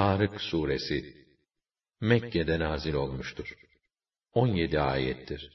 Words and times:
Tarık 0.00 0.40
suresi 0.40 1.14
Mekke'de 2.00 2.58
nazil 2.58 2.94
olmuştur. 2.94 3.54
17 4.32 4.80
ayettir. 4.80 5.50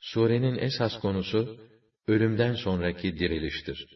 Surenin 0.00 0.58
esas 0.58 1.00
konusu 1.00 1.56
ölümden 2.06 2.54
sonraki 2.54 3.18
diriliştir. 3.18 3.86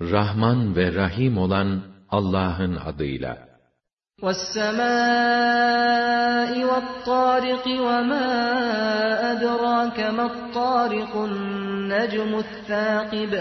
Rahman 0.00 0.76
ve 0.76 0.94
Rahim 0.94 1.38
olan 1.38 1.94
Allah'ın 2.08 2.76
adıyla. 2.76 3.43
وَالسَّمَاءِ 4.23 5.71
وَالطَّارِقِ 6.71 7.65
وَمَا 7.87 8.27
أَدْرَاكَ 9.31 9.99
مَا 10.17 10.25
الطَّارِقُ 10.31 11.13
النَّجْمُ 11.29 12.31
الثَّاقِبُ 12.45 13.33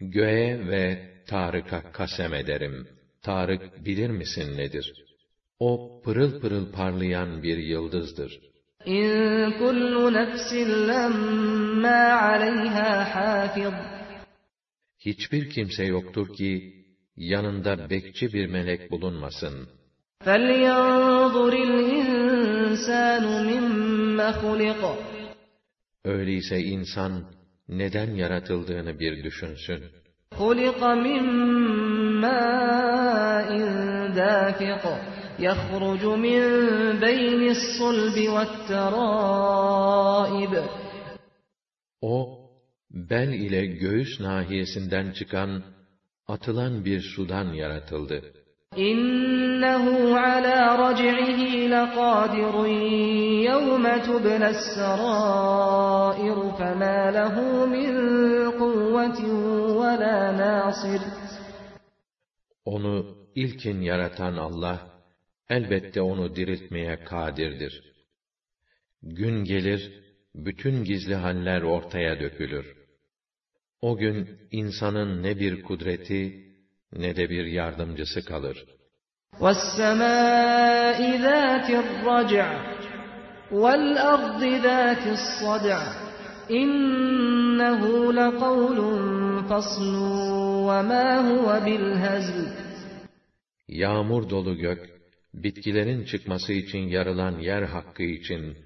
Göğe 0.00 0.68
ve 0.68 0.84
Tarık'a 1.26 1.92
kasem 1.92 2.34
ederim. 2.34 2.88
Tarık 3.22 3.84
bilir 3.84 4.10
misin 4.10 4.56
nedir? 4.56 4.92
O 5.58 6.00
pırıl 6.04 6.40
pırıl 6.40 6.72
parlayan 6.72 7.42
bir 7.42 7.58
yıldızdır. 7.58 8.40
İn 8.84 9.50
kullu 9.58 10.12
nefsin 10.12 10.88
lemma 10.88 12.20
aleyha 12.20 13.14
hafiz. 13.14 13.74
Hiçbir 14.98 15.50
kimse 15.50 15.84
yoktur 15.84 16.34
ki 16.34 16.78
yanında 17.16 17.90
bekçi 17.90 18.32
bir 18.32 18.46
melek 18.46 18.90
bulunmasın. 18.90 19.68
فَلْيَنْظُرِ 20.24 21.52
الْاِنْسَانُ 21.68 23.24
مِمَّ 23.50 24.18
خُلِقَ 24.32 24.96
Öyleyse 26.04 26.58
insan 26.60 27.24
neden 27.68 28.14
yaratıldığını 28.14 29.00
bir 29.00 29.24
düşünsün. 29.24 29.84
خُلِقَ 30.30 30.80
مِنْ 31.06 31.22
مَاءٍ 32.24 33.50
دَافِقٍ 34.20 34.84
يَخْرُجُ 35.46 36.02
مِنْ 36.26 36.40
بَيْنِ 37.04 37.40
الصُّلْبِ 37.56 38.16
وَالتَّرَائِبِ 38.34 39.72
O, 42.00 42.38
bel 42.90 43.28
ile 43.28 43.66
göğüs 43.66 44.20
nahiyesinden 44.20 45.12
çıkan 45.12 45.62
atılan 46.27 46.85
bir 46.85 47.01
sudan 47.01 47.53
yaratıldı. 47.53 48.33
İnnehu 48.75 50.15
ala 50.15 50.77
rac'ihi 50.83 51.69
laqadirun 51.69 52.67
yevme 53.47 54.03
tublas 54.03 54.61
sarair 54.75 56.39
fema 56.57 56.99
lehu 57.17 57.67
min 57.67 57.91
kuvvetin 58.59 59.35
ve 59.77 59.93
la 60.03 60.37
nasir. 60.37 61.01
Onu 62.65 63.17
ilkin 63.35 63.81
yaratan 63.81 64.37
Allah 64.37 64.79
elbette 65.49 66.01
onu 66.01 66.35
diriltmeye 66.35 67.03
kadirdir. 67.03 67.93
Gün 69.01 69.43
gelir 69.43 70.03
bütün 70.35 70.83
gizli 70.83 71.15
haller 71.15 71.61
ortaya 71.61 72.19
dökülür. 72.19 72.82
O 73.82 73.96
gün 73.96 74.28
insanın 74.50 75.22
ne 75.22 75.40
bir 75.40 75.62
kudreti 75.62 76.48
ne 76.92 77.16
de 77.16 77.30
bir 77.30 77.44
yardımcısı 77.44 78.24
kalır. 78.24 78.64
وَالسَّمَاءِ 79.32 80.98
ذَاتِ 81.26 81.68
الرَّجْعِ 81.84 82.46
وَالْأَرْضِ 83.62 84.42
ذَاتِ 84.66 85.04
الصَّدْعِ 85.18 85.80
إِنَّهُ 86.60 87.82
لَقَوْلٌ 88.20 88.78
فَصْلٌ 89.48 89.94
وَمَا 90.68 91.08
هُوَ 91.28 91.46
بِالْهَزْلِ 91.66 92.38
Yağmur 93.68 94.30
dolu 94.30 94.56
gök, 94.56 94.80
bitkilerin 95.34 96.04
çıkması 96.04 96.52
için 96.52 96.78
yarılan 96.78 97.38
yer 97.38 97.62
hakkı 97.62 98.02
için, 98.02 98.56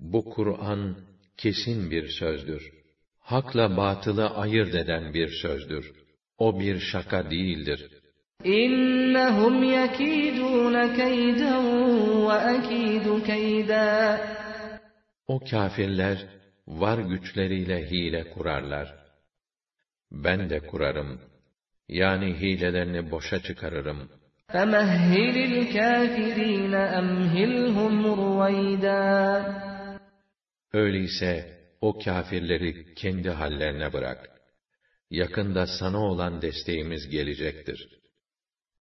bu 0.00 0.24
Kur'an 0.24 0.96
kesin 1.36 1.90
bir 1.90 2.08
sözdür 2.08 2.78
hakla 3.22 3.76
batılı 3.76 4.26
ayırt 4.30 4.74
eden 4.74 5.14
bir 5.14 5.28
sözdür. 5.28 5.92
O 6.38 6.60
bir 6.60 6.78
şaka 6.80 7.30
değildir. 7.30 7.90
İnnehum 8.44 9.62
yekidun 9.62 10.94
keyden 10.96 11.66
ve 12.28 12.36
ekidu 12.56 13.22
keyda. 13.24 14.20
O 15.26 15.40
kâfirler 15.50 16.26
var 16.66 16.98
güçleriyle 16.98 17.90
hile 17.90 18.30
kurarlar. 18.30 18.94
Ben 20.12 20.50
de 20.50 20.60
kurarım. 20.60 21.20
Yani 21.88 22.34
hilelerini 22.40 23.10
boşa 23.10 23.42
çıkarırım. 23.42 24.08
فَمَهِّلِ 24.52 25.36
الْكَافِرِينَ 25.52 26.74
أَمْهِلْهُمْ 27.00 27.94
رُوَيْدًا 28.22 29.42
Öyleyse 30.72 31.58
o 31.83 31.93
kâfirleri 32.03 32.75
kendi 32.95 33.29
hallerine 33.29 33.93
bırak. 33.93 34.29
Yakında 35.09 35.65
sana 35.67 35.99
olan 35.99 36.41
desteğimiz 36.41 37.09
gelecektir.'' 37.09 38.02